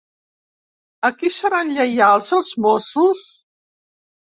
[1.11, 3.27] A qui seran lleials els mossos?